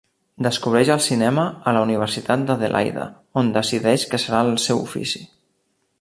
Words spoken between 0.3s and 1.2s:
Descobreix el